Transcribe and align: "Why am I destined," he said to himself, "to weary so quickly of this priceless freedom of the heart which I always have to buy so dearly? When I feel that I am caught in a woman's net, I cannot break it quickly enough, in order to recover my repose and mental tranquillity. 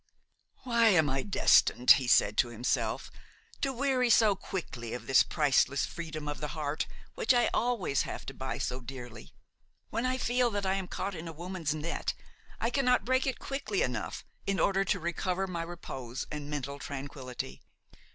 "Why 0.63 0.87
am 0.87 1.11
I 1.11 1.21
destined," 1.21 1.91
he 1.91 2.07
said 2.07 2.35
to 2.39 2.47
himself, 2.47 3.11
"to 3.61 3.71
weary 3.71 4.09
so 4.09 4.35
quickly 4.35 4.95
of 4.95 5.05
this 5.05 5.21
priceless 5.21 5.85
freedom 5.85 6.27
of 6.27 6.41
the 6.41 6.57
heart 6.57 6.87
which 7.13 7.35
I 7.35 7.51
always 7.53 8.01
have 8.01 8.25
to 8.25 8.33
buy 8.33 8.57
so 8.57 8.81
dearly? 8.81 9.35
When 9.91 10.07
I 10.07 10.17
feel 10.17 10.49
that 10.49 10.65
I 10.65 10.73
am 10.73 10.87
caught 10.87 11.13
in 11.13 11.27
a 11.27 11.31
woman's 11.31 11.75
net, 11.75 12.15
I 12.59 12.71
cannot 12.71 13.05
break 13.05 13.27
it 13.27 13.37
quickly 13.37 13.83
enough, 13.83 14.25
in 14.47 14.59
order 14.59 14.83
to 14.85 14.99
recover 14.99 15.45
my 15.45 15.61
repose 15.61 16.25
and 16.31 16.49
mental 16.49 16.79
tranquillity. 16.79 17.61